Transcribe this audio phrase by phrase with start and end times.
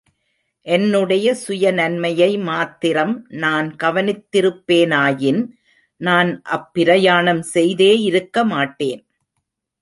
[0.67, 3.13] என்னுடைய சுயநன்மையை மாத்திரம்
[3.43, 5.41] நான் கவனித்திருப்பேனாயின்,
[6.01, 9.03] நான் அப்பிரயாணம் செய்தே இருக்க மாட்டேன்.